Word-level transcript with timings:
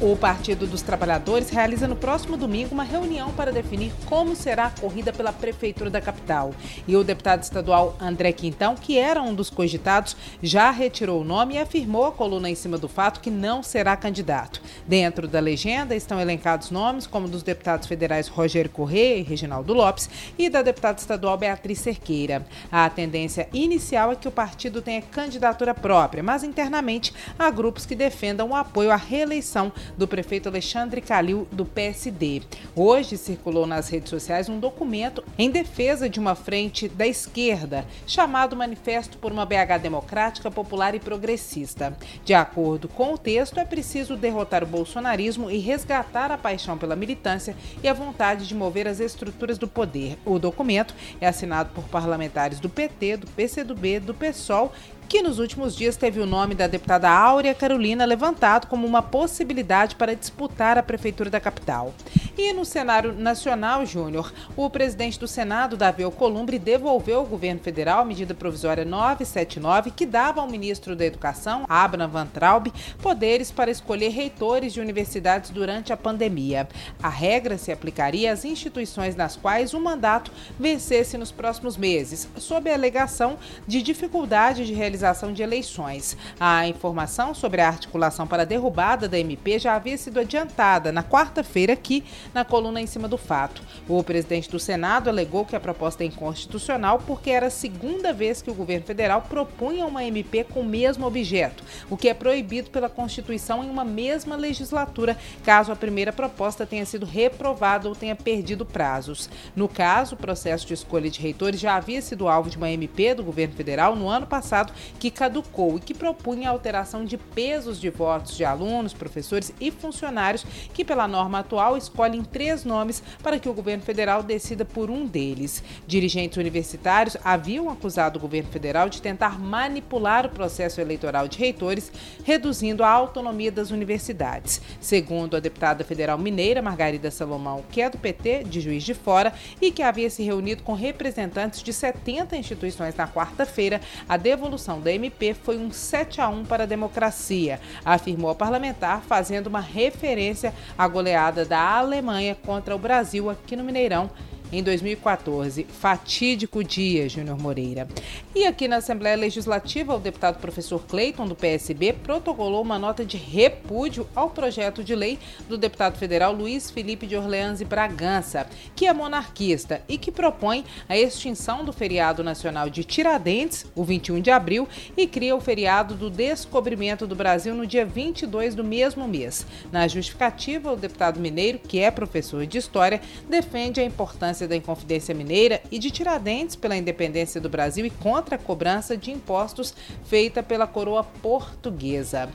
O 0.00 0.16
Partido 0.16 0.64
dos 0.64 0.80
Trabalhadores 0.80 1.50
realiza 1.50 1.88
no 1.88 1.96
próximo 1.96 2.36
domingo 2.36 2.72
uma 2.72 2.84
reunião 2.84 3.32
para 3.32 3.50
definir 3.50 3.92
como 4.06 4.36
será 4.36 4.66
a 4.66 4.70
corrida 4.70 5.12
pela 5.12 5.32
Prefeitura 5.32 5.90
da 5.90 6.00
capital. 6.00 6.54
E 6.86 6.94
o 6.94 7.02
deputado 7.02 7.42
estadual 7.42 7.96
André 8.00 8.30
Quintão, 8.30 8.76
que 8.76 8.96
era 8.96 9.20
um 9.20 9.34
dos 9.34 9.50
cogitados, 9.50 10.16
já 10.40 10.70
retirou 10.70 11.20
o 11.20 11.24
nome 11.24 11.54
e 11.54 11.58
afirmou 11.58 12.06
a 12.06 12.12
coluna 12.12 12.48
em 12.48 12.54
cima 12.54 12.78
do 12.78 12.88
fato 12.88 13.18
que 13.18 13.28
não 13.28 13.60
será 13.60 13.96
candidato. 13.96 14.62
Dentro 14.86 15.26
da 15.26 15.40
legenda 15.40 15.96
estão 15.96 16.20
elencados 16.20 16.70
nomes 16.70 17.04
como 17.04 17.26
dos 17.26 17.42
deputados 17.42 17.88
federais 17.88 18.28
Rogério 18.28 18.70
Corrêa 18.70 19.16
e 19.16 19.22
Reginaldo 19.22 19.74
Lopes 19.74 20.08
e 20.38 20.48
da 20.48 20.62
deputada 20.62 21.00
estadual 21.00 21.36
Beatriz 21.36 21.80
Cerqueira. 21.80 22.46
A 22.70 22.88
tendência 22.88 23.48
inicial 23.52 24.12
é 24.12 24.16
que 24.16 24.28
o 24.28 24.32
partido 24.32 24.80
tenha 24.80 25.02
candidatura 25.02 25.74
própria, 25.74 26.22
mas 26.22 26.44
internamente 26.44 27.12
há 27.36 27.50
grupos 27.50 27.84
que 27.84 27.96
defendam 27.96 28.50
o 28.50 28.54
apoio 28.54 28.92
à 28.92 28.96
reeleição 28.96 29.72
do 29.96 30.06
prefeito 30.06 30.48
Alexandre 30.48 31.00
Calil, 31.00 31.46
do 31.50 31.64
PSD. 31.64 32.42
Hoje 32.74 33.16
circulou 33.16 33.66
nas 33.66 33.88
redes 33.88 34.10
sociais 34.10 34.48
um 34.48 34.58
documento 34.58 35.22
em 35.38 35.50
defesa 35.50 36.08
de 36.08 36.18
uma 36.20 36.34
frente 36.34 36.88
da 36.88 37.06
esquerda, 37.06 37.84
chamado 38.06 38.56
Manifesto 38.56 39.18
por 39.18 39.32
uma 39.32 39.46
BH 39.46 39.78
Democrática, 39.82 40.50
Popular 40.50 40.94
e 40.94 41.00
Progressista. 41.00 41.96
De 42.24 42.34
acordo 42.34 42.88
com 42.88 43.14
o 43.14 43.18
texto, 43.18 43.58
é 43.60 43.64
preciso 43.64 44.16
derrotar 44.16 44.62
o 44.62 44.66
bolsonarismo 44.66 45.50
e 45.50 45.58
resgatar 45.58 46.30
a 46.30 46.38
paixão 46.38 46.76
pela 46.76 46.96
militância 46.96 47.56
e 47.82 47.88
a 47.88 47.92
vontade 47.92 48.46
de 48.46 48.54
mover 48.54 48.86
as 48.86 49.00
estruturas 49.00 49.58
do 49.58 49.68
poder. 49.68 50.18
O 50.24 50.38
documento 50.38 50.94
é 51.20 51.26
assinado 51.26 51.70
por 51.74 51.84
parlamentares 51.84 52.60
do 52.60 52.68
PT, 52.68 53.18
do 53.18 53.26
PCdoB, 53.28 54.00
do 54.00 54.14
PSOL 54.14 54.72
que 55.08 55.22
nos 55.22 55.38
últimos 55.38 55.74
dias 55.74 55.96
teve 55.96 56.20
o 56.20 56.26
nome 56.26 56.54
da 56.54 56.66
deputada 56.66 57.08
Áurea 57.08 57.54
Carolina 57.54 58.04
levantado 58.04 58.66
como 58.66 58.86
uma 58.86 59.00
possibilidade 59.00 59.96
para 59.96 60.14
disputar 60.14 60.76
a 60.76 60.82
prefeitura 60.82 61.30
da 61.30 61.40
capital. 61.40 61.94
E 62.40 62.52
no 62.52 62.64
cenário 62.64 63.12
nacional, 63.12 63.84
Júnior, 63.84 64.32
o 64.56 64.70
presidente 64.70 65.18
do 65.18 65.26
Senado, 65.26 65.76
Davi 65.76 66.04
Alcolumbre, 66.04 66.56
devolveu 66.56 67.18
ao 67.18 67.26
governo 67.26 67.60
federal 67.60 68.02
a 68.02 68.04
medida 68.04 68.32
provisória 68.32 68.84
979 68.84 69.90
que 69.90 70.06
dava 70.06 70.40
ao 70.40 70.46
ministro 70.46 70.94
da 70.94 71.04
Educação, 71.04 71.64
Abraham 71.68 72.08
Van 72.08 72.26
Traub, 72.28 72.72
poderes 73.02 73.50
para 73.50 73.72
escolher 73.72 74.10
reitores 74.10 74.72
de 74.72 74.80
universidades 74.80 75.50
durante 75.50 75.92
a 75.92 75.96
pandemia. 75.96 76.68
A 77.02 77.08
regra 77.08 77.58
se 77.58 77.72
aplicaria 77.72 78.32
às 78.32 78.44
instituições 78.44 79.16
nas 79.16 79.34
quais 79.34 79.74
o 79.74 79.80
mandato 79.80 80.30
vencesse 80.56 81.18
nos 81.18 81.32
próximos 81.32 81.76
meses, 81.76 82.28
sob 82.36 82.70
a 82.70 82.74
alegação 82.74 83.36
de 83.66 83.82
dificuldade 83.82 84.64
de 84.64 84.74
realização 84.74 85.32
de 85.32 85.42
eleições. 85.42 86.16
A 86.38 86.68
informação 86.68 87.34
sobre 87.34 87.62
a 87.62 87.66
articulação 87.66 88.28
para 88.28 88.42
a 88.42 88.46
derrubada 88.46 89.08
da 89.08 89.18
MP 89.18 89.58
já 89.58 89.74
havia 89.74 89.98
sido 89.98 90.20
adiantada 90.20 90.92
na 90.92 91.02
quarta-feira 91.02 91.72
aqui 91.72 92.04
na 92.34 92.44
coluna 92.44 92.80
em 92.80 92.86
cima 92.86 93.08
do 93.08 93.18
fato. 93.18 93.62
O 93.88 94.02
presidente 94.02 94.50
do 94.50 94.58
Senado 94.58 95.08
alegou 95.08 95.44
que 95.44 95.56
a 95.56 95.60
proposta 95.60 96.02
é 96.02 96.06
inconstitucional 96.06 97.02
porque 97.06 97.30
era 97.30 97.46
a 97.46 97.50
segunda 97.50 98.12
vez 98.12 98.42
que 98.42 98.50
o 98.50 98.54
governo 98.54 98.84
federal 98.84 99.22
propunha 99.22 99.86
uma 99.86 100.04
MP 100.04 100.44
com 100.44 100.60
o 100.60 100.64
mesmo 100.64 101.06
objeto, 101.06 101.64
o 101.90 101.96
que 101.96 102.08
é 102.08 102.14
proibido 102.14 102.70
pela 102.70 102.88
Constituição 102.88 103.62
em 103.64 103.70
uma 103.70 103.84
mesma 103.84 104.36
legislatura, 104.36 105.16
caso 105.44 105.72
a 105.72 105.76
primeira 105.76 106.12
proposta 106.12 106.66
tenha 106.66 106.84
sido 106.84 107.06
reprovada 107.06 107.88
ou 107.88 107.94
tenha 107.94 108.14
perdido 108.14 108.64
prazos. 108.64 109.28
No 109.54 109.68
caso, 109.68 110.14
o 110.14 110.18
processo 110.18 110.66
de 110.66 110.74
escolha 110.74 111.10
de 111.10 111.20
reitores 111.20 111.60
já 111.60 111.76
havia 111.76 112.02
sido 112.02 112.28
alvo 112.28 112.50
de 112.50 112.56
uma 112.56 112.70
MP 112.70 113.14
do 113.14 113.22
governo 113.22 113.54
federal 113.54 113.94
no 113.96 114.08
ano 114.08 114.26
passado 114.26 114.72
que 114.98 115.10
caducou 115.10 115.76
e 115.76 115.80
que 115.80 115.94
propunha 115.94 116.48
a 116.48 116.52
alteração 116.52 117.04
de 117.04 117.16
pesos 117.16 117.80
de 117.80 117.90
votos 117.90 118.36
de 118.36 118.44
alunos, 118.44 118.92
professores 118.92 119.52
e 119.60 119.70
funcionários 119.70 120.44
que, 120.72 120.84
pela 120.84 121.08
norma 121.08 121.40
atual, 121.40 121.76
escolhem 121.76 122.17
três 122.24 122.64
nomes 122.64 123.02
para 123.22 123.38
que 123.38 123.48
o 123.48 123.54
governo 123.54 123.82
federal 123.82 124.22
decida 124.22 124.64
por 124.64 124.90
um 124.90 125.06
deles. 125.06 125.62
Dirigentes 125.86 126.38
universitários 126.38 127.16
haviam 127.24 127.70
acusado 127.70 128.18
o 128.18 128.22
governo 128.22 128.50
federal 128.50 128.88
de 128.88 129.00
tentar 129.00 129.38
manipular 129.38 130.26
o 130.26 130.30
processo 130.30 130.80
eleitoral 130.80 131.28
de 131.28 131.38
reitores, 131.38 131.90
reduzindo 132.24 132.84
a 132.84 132.90
autonomia 132.90 133.52
das 133.52 133.70
universidades. 133.70 134.60
Segundo 134.80 135.36
a 135.36 135.40
deputada 135.40 135.84
federal 135.84 136.18
mineira 136.18 136.62
Margarida 136.62 137.10
Salomão, 137.10 137.64
que 137.70 137.80
é 137.80 137.90
do 137.90 137.98
PT 137.98 138.44
de 138.44 138.60
Juiz 138.60 138.82
de 138.82 138.94
Fora 138.94 139.32
e 139.60 139.70
que 139.70 139.82
havia 139.82 140.10
se 140.10 140.22
reunido 140.22 140.62
com 140.62 140.74
representantes 140.74 141.62
de 141.62 141.72
70 141.72 142.36
instituições 142.36 142.94
na 142.94 143.06
quarta-feira, 143.06 143.80
a 144.08 144.16
devolução 144.16 144.80
da 144.80 144.92
MP 144.92 145.34
foi 145.34 145.56
um 145.56 145.70
7 145.70 146.20
a 146.20 146.28
1 146.28 146.44
para 146.44 146.64
a 146.64 146.66
democracia, 146.66 147.60
afirmou 147.84 148.30
a 148.30 148.34
parlamentar, 148.34 149.02
fazendo 149.02 149.46
uma 149.46 149.60
referência 149.60 150.54
à 150.76 150.86
goleada 150.88 151.44
da 151.44 151.60
Alemanha 151.60 152.07
contra 152.42 152.74
o 152.74 152.78
Brasil 152.78 153.30
aqui 153.30 153.54
no 153.56 153.64
Mineirão 153.64 154.10
em 154.52 154.62
2014. 154.62 155.64
Fatídico 155.64 156.62
dia, 156.64 157.08
Júnior 157.08 157.40
Moreira. 157.40 157.88
E 158.34 158.46
aqui 158.46 158.68
na 158.68 158.76
Assembleia 158.76 159.16
Legislativa, 159.16 159.94
o 159.94 159.98
deputado 159.98 160.38
professor 160.38 160.80
Cleiton, 160.86 161.26
do 161.26 161.34
PSB, 161.34 161.92
protocolou 161.92 162.62
uma 162.62 162.78
nota 162.78 163.04
de 163.04 163.16
repúdio 163.16 164.06
ao 164.14 164.30
projeto 164.30 164.84
de 164.84 164.94
lei 164.94 165.18
do 165.48 165.58
deputado 165.58 165.98
federal 165.98 166.32
Luiz 166.32 166.70
Felipe 166.70 167.06
de 167.06 167.16
Orleans 167.16 167.60
e 167.60 167.64
Bragança, 167.64 168.46
que 168.74 168.86
é 168.86 168.92
monarquista 168.92 169.82
e 169.88 169.98
que 169.98 170.12
propõe 170.12 170.64
a 170.88 170.96
extinção 170.96 171.64
do 171.64 171.72
feriado 171.72 172.22
nacional 172.22 172.70
de 172.70 172.84
Tiradentes, 172.84 173.66
o 173.74 173.84
21 173.84 174.20
de 174.20 174.30
abril, 174.30 174.68
e 174.96 175.06
cria 175.06 175.34
o 175.34 175.40
feriado 175.40 175.94
do 175.94 176.10
descobrimento 176.10 177.06
do 177.06 177.14
Brasil 177.14 177.54
no 177.54 177.66
dia 177.66 177.84
22 177.84 178.54
do 178.54 178.64
mesmo 178.64 179.08
mês. 179.08 179.46
Na 179.72 179.88
justificativa, 179.88 180.72
o 180.72 180.76
deputado 180.76 181.20
mineiro, 181.20 181.58
que 181.58 181.78
é 181.78 181.90
professor 181.90 182.46
de 182.46 182.58
história, 182.58 183.00
defende 183.28 183.80
a 183.80 183.84
importância 183.84 184.37
da 184.46 184.54
Inconfidência 184.54 185.14
Mineira 185.14 185.60
e 185.70 185.78
de 185.78 185.90
Tiradentes 185.90 186.54
pela 186.54 186.76
independência 186.76 187.40
do 187.40 187.48
Brasil 187.48 187.86
e 187.86 187.90
contra 187.90 188.36
a 188.36 188.38
cobrança 188.38 188.96
de 188.96 189.10
impostos 189.10 189.74
feita 190.04 190.42
pela 190.42 190.66
coroa 190.66 191.02
portuguesa. 191.02 192.28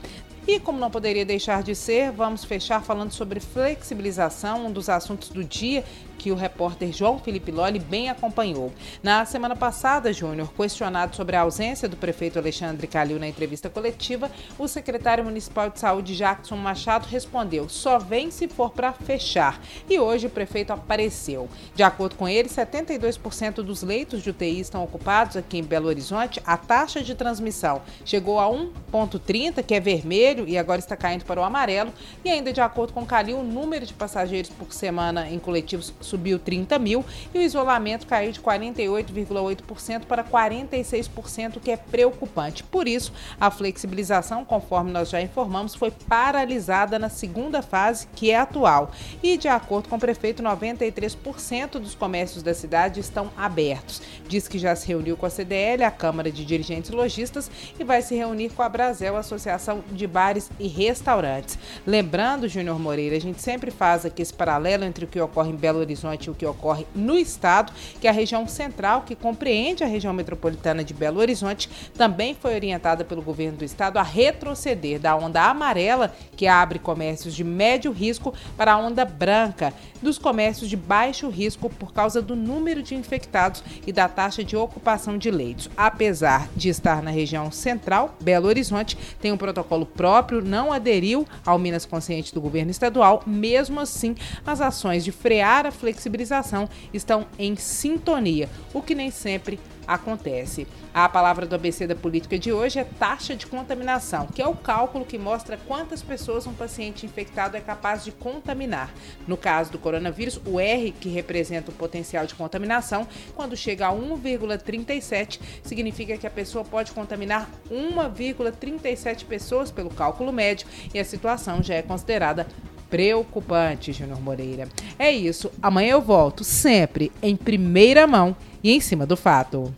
E 0.46 0.60
como 0.60 0.78
não 0.78 0.90
poderia 0.90 1.24
deixar 1.24 1.62
de 1.62 1.74
ser, 1.74 2.12
vamos 2.12 2.44
fechar 2.44 2.82
falando 2.82 3.10
sobre 3.12 3.40
flexibilização, 3.40 4.66
um 4.66 4.70
dos 4.70 4.90
assuntos 4.90 5.30
do 5.30 5.42
dia 5.42 5.82
que 6.24 6.32
o 6.32 6.34
repórter 6.34 6.90
João 6.90 7.18
Felipe 7.18 7.52
Loli 7.52 7.78
bem 7.78 8.08
acompanhou. 8.08 8.72
Na 9.02 9.26
semana 9.26 9.54
passada, 9.54 10.10
Júnior, 10.10 10.50
questionado 10.54 11.14
sobre 11.14 11.36
a 11.36 11.42
ausência 11.42 11.86
do 11.86 11.98
prefeito 11.98 12.38
Alexandre 12.38 12.86
Calil 12.86 13.18
na 13.18 13.28
entrevista 13.28 13.68
coletiva, 13.68 14.30
o 14.58 14.66
secretário 14.66 15.22
municipal 15.22 15.68
de 15.68 15.78
saúde 15.78 16.16
Jackson 16.16 16.56
Machado 16.56 17.06
respondeu: 17.08 17.68
só 17.68 17.98
vem 17.98 18.30
se 18.30 18.48
for 18.48 18.70
para 18.70 18.90
fechar. 18.94 19.60
E 19.86 19.98
hoje 19.98 20.26
o 20.26 20.30
prefeito 20.30 20.72
apareceu. 20.72 21.46
De 21.74 21.82
acordo 21.82 22.16
com 22.16 22.26
ele, 22.26 22.48
72% 22.48 23.56
dos 23.56 23.82
leitos 23.82 24.22
de 24.22 24.30
UTI 24.30 24.60
estão 24.60 24.82
ocupados 24.82 25.36
aqui 25.36 25.58
em 25.58 25.62
Belo 25.62 25.88
Horizonte. 25.88 26.40
A 26.46 26.56
taxa 26.56 27.02
de 27.02 27.14
transmissão 27.14 27.82
chegou 28.02 28.40
a 28.40 28.46
1,30, 28.46 29.62
que 29.62 29.74
é 29.74 29.80
vermelho, 29.80 30.33
e 30.46 30.58
agora 30.58 30.80
está 30.80 30.96
caindo 30.96 31.24
para 31.24 31.40
o 31.40 31.44
amarelo. 31.44 31.92
E 32.24 32.30
ainda 32.30 32.52
de 32.52 32.60
acordo 32.60 32.92
com 32.92 33.06
Calil, 33.06 33.38
o 33.38 33.44
número 33.44 33.86
de 33.86 33.94
passageiros 33.94 34.50
por 34.50 34.72
semana 34.72 35.28
em 35.30 35.38
coletivos 35.38 35.92
subiu 36.00 36.38
30 36.38 36.78
mil 36.78 37.04
e 37.32 37.38
o 37.38 37.42
isolamento 37.42 38.06
caiu 38.06 38.32
de 38.32 38.40
48,8% 38.40 40.06
para 40.06 40.24
46%, 40.24 41.60
que 41.60 41.70
é 41.70 41.76
preocupante. 41.76 42.64
Por 42.64 42.88
isso, 42.88 43.12
a 43.40 43.50
flexibilização, 43.50 44.44
conforme 44.44 44.90
nós 44.90 45.10
já 45.10 45.20
informamos, 45.20 45.74
foi 45.74 45.90
paralisada 45.90 46.98
na 46.98 47.08
segunda 47.08 47.62
fase, 47.62 48.06
que 48.14 48.30
é 48.30 48.36
atual. 48.36 48.90
E, 49.22 49.36
de 49.36 49.48
acordo 49.48 49.88
com 49.88 49.96
o 49.96 50.00
prefeito, 50.00 50.42
93% 50.42 51.78
dos 51.78 51.94
comércios 51.94 52.42
da 52.42 52.54
cidade 52.54 53.00
estão 53.00 53.30
abertos. 53.36 54.02
Diz 54.28 54.48
que 54.48 54.58
já 54.58 54.74
se 54.74 54.88
reuniu 54.88 55.16
com 55.16 55.26
a 55.26 55.30
CDL, 55.30 55.84
a 55.84 55.90
Câmara 55.90 56.30
de 56.30 56.44
Dirigentes 56.44 56.90
Logistas, 56.90 57.50
e 57.78 57.84
vai 57.84 58.02
se 58.02 58.14
reunir 58.14 58.50
com 58.50 58.62
a 58.62 58.68
Brasel, 58.68 59.16
Associação 59.16 59.84
de 59.92 60.06
Bares 60.24 60.50
e 60.58 60.66
Restaurantes. 60.68 61.58
Lembrando, 61.86 62.48
Júnior 62.48 62.78
Moreira, 62.78 63.16
a 63.16 63.20
gente 63.20 63.42
sempre 63.42 63.70
faz 63.70 64.06
aqui 64.06 64.22
esse 64.22 64.32
paralelo 64.32 64.84
entre 64.84 65.04
o 65.04 65.08
que 65.08 65.20
ocorre 65.20 65.50
em 65.50 65.56
Belo 65.56 65.80
Horizonte 65.80 65.94
Horizonte 65.94 66.30
o 66.30 66.34
que 66.34 66.46
ocorre 66.46 66.86
no 66.94 67.16
estado, 67.16 67.72
que 68.00 68.06
é 68.06 68.10
a 68.10 68.12
região 68.12 68.46
central, 68.48 69.02
que 69.02 69.14
compreende 69.14 69.84
a 69.84 69.86
região 69.86 70.12
metropolitana 70.12 70.82
de 70.82 70.94
Belo 70.94 71.20
Horizonte, 71.20 71.68
também 71.96 72.34
foi 72.34 72.54
orientada 72.54 73.04
pelo 73.04 73.22
governo 73.22 73.58
do 73.58 73.64
estado 73.64 73.98
a 73.98 74.02
retroceder 74.02 74.98
da 74.98 75.14
onda 75.14 75.42
amarela, 75.42 76.14
que 76.36 76.46
abre 76.46 76.78
comércios 76.78 77.34
de 77.34 77.44
médio 77.44 77.92
risco, 77.92 78.34
para 78.56 78.72
a 78.72 78.78
onda 78.78 79.04
branca, 79.04 79.72
dos 80.02 80.18
comércios 80.18 80.68
de 80.68 80.76
baixo 80.76 81.28
risco 81.28 81.70
por 81.70 81.92
causa 81.92 82.20
do 82.20 82.36
número 82.36 82.82
de 82.82 82.94
infectados 82.94 83.62
e 83.86 83.92
da 83.92 84.08
taxa 84.08 84.44
de 84.44 84.56
ocupação 84.56 85.16
de 85.16 85.30
leitos. 85.30 85.70
Apesar 85.76 86.48
de 86.54 86.68
estar 86.68 87.02
na 87.02 87.10
região 87.10 87.50
central, 87.50 88.16
Belo 88.20 88.48
Horizonte 88.48 88.96
tem 89.20 89.32
um 89.32 89.36
protocolo 89.36 89.86
próprio 89.86 90.13
próprio 90.14 90.40
não 90.40 90.72
aderiu 90.72 91.26
ao 91.44 91.58
Minas 91.58 91.84
Consciente 91.84 92.32
do 92.32 92.40
governo 92.40 92.70
estadual. 92.70 93.24
Mesmo 93.26 93.80
assim, 93.80 94.14
as 94.46 94.60
ações 94.60 95.02
de 95.02 95.10
frear 95.10 95.66
a 95.66 95.72
flexibilização 95.72 96.68
estão 96.92 97.26
em 97.36 97.56
sintonia, 97.56 98.48
o 98.72 98.80
que 98.80 98.94
nem 98.94 99.10
sempre 99.10 99.58
acontece. 99.86 100.66
A 100.92 101.08
palavra 101.08 101.46
do 101.46 101.54
ABC 101.54 101.86
da 101.86 101.94
política 101.94 102.38
de 102.38 102.52
hoje 102.52 102.78
é 102.78 102.84
taxa 102.84 103.34
de 103.34 103.46
contaminação, 103.46 104.26
que 104.26 104.40
é 104.40 104.46
o 104.46 104.54
cálculo 104.54 105.04
que 105.04 105.18
mostra 105.18 105.58
quantas 105.66 106.02
pessoas 106.02 106.46
um 106.46 106.54
paciente 106.54 107.04
infectado 107.04 107.56
é 107.56 107.60
capaz 107.60 108.04
de 108.04 108.12
contaminar. 108.12 108.92
No 109.26 109.36
caso 109.36 109.72
do 109.72 109.78
coronavírus, 109.78 110.40
o 110.46 110.60
R, 110.60 110.92
que 110.92 111.08
representa 111.08 111.70
o 111.70 111.74
potencial 111.74 112.26
de 112.26 112.34
contaminação, 112.34 113.06
quando 113.34 113.56
chega 113.56 113.88
a 113.88 113.92
1,37, 113.92 115.40
significa 115.62 116.16
que 116.16 116.26
a 116.26 116.30
pessoa 116.30 116.64
pode 116.64 116.92
contaminar 116.92 117.48
1,37 117.70 119.24
pessoas 119.24 119.70
pelo 119.70 119.90
cálculo 119.90 120.32
médio 120.32 120.66
e 120.92 120.98
a 120.98 121.04
situação 121.04 121.62
já 121.62 121.74
é 121.74 121.82
considerada 121.82 122.46
preocupante, 122.90 123.92
Júnior 123.92 124.20
Moreira. 124.20 124.68
É 124.98 125.10
isso. 125.10 125.50
Amanhã 125.62 125.92
eu 125.92 126.00
volto, 126.00 126.44
sempre 126.44 127.10
em 127.22 127.36
primeira 127.36 128.06
mão 128.06 128.36
e 128.62 128.72
em 128.72 128.80
cima 128.80 129.04
do 129.06 129.16
fato. 129.16 129.72